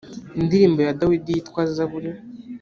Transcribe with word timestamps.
indirimbo 0.41 0.79
ya 0.87 0.95
dawidi 0.99 1.29
yitwa 1.35 1.61
zaburi 1.75 2.11